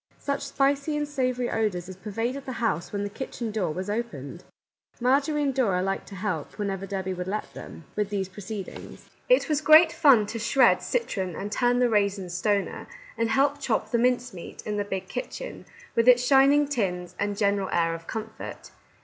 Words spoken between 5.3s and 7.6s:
and Dora liked to help, whenever Debby would let